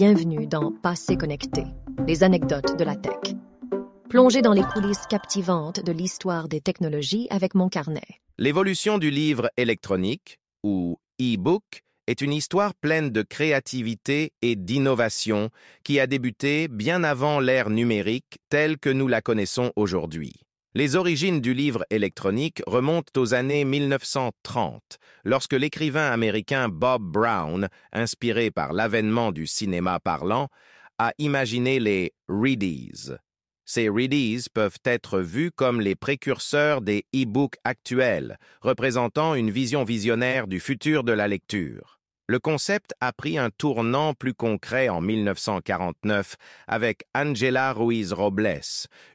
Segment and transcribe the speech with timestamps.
[0.00, 1.64] Bienvenue dans Passé connecté,
[2.06, 3.34] les anecdotes de la tech.
[4.08, 8.06] Plongez dans les coulisses captivantes de l'histoire des technologies avec mon carnet.
[8.38, 15.50] L'évolution du livre électronique, ou e-book, est une histoire pleine de créativité et d'innovation
[15.82, 20.32] qui a débuté bien avant l'ère numérique telle que nous la connaissons aujourd'hui.
[20.78, 28.52] Les origines du livre électronique remontent aux années 1930, lorsque l'écrivain américain Bob Brown, inspiré
[28.52, 30.46] par l'avènement du cinéma parlant,
[30.98, 33.10] a imaginé les Readies.
[33.64, 40.46] Ces Readies peuvent être vus comme les précurseurs des e-books actuels, représentant une vision visionnaire
[40.46, 41.97] du futur de la lecture.
[42.30, 48.60] Le concept a pris un tournant plus concret en 1949 avec Angela Ruiz Robles,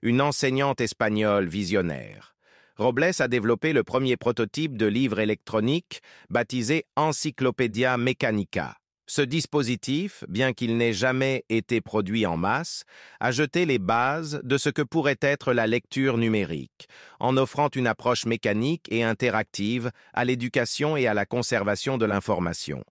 [0.01, 2.35] une enseignante espagnole visionnaire.
[2.75, 8.77] Robles a développé le premier prototype de livre électronique baptisé Encyclopédia Mechanica.
[9.05, 12.81] Ce dispositif, bien qu'il n'ait jamais été produit en masse,
[13.19, 16.87] a jeté les bases de ce que pourrait être la lecture numérique,
[17.19, 22.83] en offrant une approche mécanique et interactive à l'éducation et à la conservation de l'information.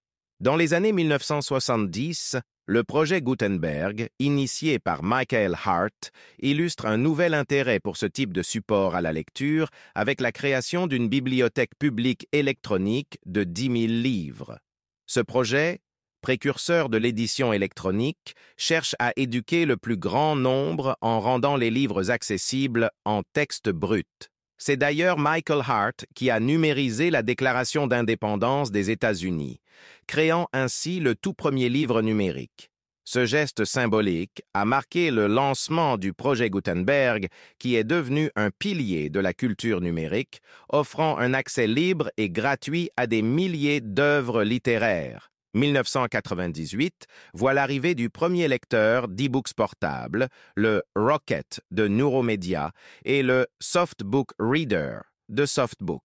[0.42, 7.78] Dans les années 1970, le projet Gutenberg, initié par Michael Hart, illustre un nouvel intérêt
[7.78, 13.18] pour ce type de support à la lecture avec la création d'une bibliothèque publique électronique
[13.24, 14.58] de 10 000 livres.
[15.06, 15.78] Ce projet,
[16.22, 22.10] précurseur de l'édition électronique, cherche à éduquer le plus grand nombre en rendant les livres
[22.10, 24.31] accessibles en texte brut.
[24.64, 29.58] C'est d'ailleurs Michael Hart qui a numérisé la Déclaration d'indépendance des États-Unis,
[30.06, 32.70] créant ainsi le tout premier livre numérique.
[33.02, 37.26] Ce geste symbolique a marqué le lancement du projet Gutenberg,
[37.58, 42.88] qui est devenu un pilier de la culture numérique, offrant un accès libre et gratuit
[42.96, 45.31] à des milliers d'œuvres littéraires.
[45.54, 52.72] 1998 voit l'arrivée du premier lecteur d'e-books portables, le Rocket de Neuromedia
[53.04, 54.98] et le Softbook Reader
[55.28, 56.02] de Softbook.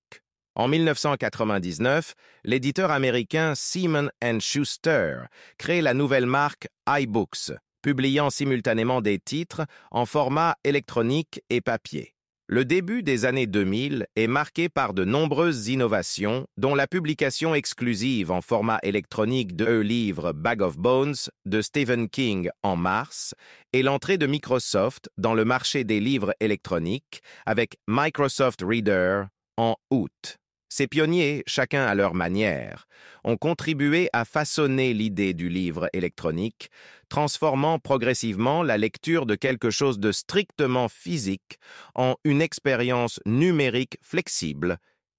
[0.56, 4.10] En 1999, l'éditeur américain Simon
[4.40, 5.20] Schuster
[5.60, 7.52] crée la nouvelle marque iBooks,
[7.84, 12.17] publiant simultanément des titres en format électronique et papier.
[12.50, 18.32] Le début des années 2000 est marqué par de nombreuses innovations, dont la publication exclusive
[18.32, 23.36] en format électronique de le livre Bag of Bones de Stephen King en mars
[23.74, 29.24] et l'entrée de Microsoft dans le marché des livres électroniques avec Microsoft Reader
[29.58, 30.38] en août.
[30.70, 32.88] Ces pionniers, chacun à leur manière,
[33.24, 36.70] ont contribué à façonner l'idée du livre électronique,
[37.10, 41.58] transformant progressivement la lecture de quelque chose de strictement physique
[41.96, 44.78] en une expérience numérique flexible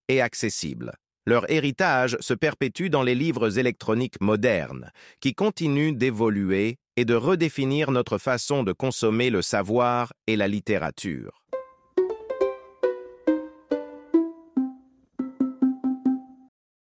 [0.09, 0.92] et accessible.
[1.26, 7.91] Leur héritage se perpétue dans les livres électroniques modernes, qui continuent d'évoluer et de redéfinir
[7.91, 11.42] notre façon de consommer le savoir et la littérature.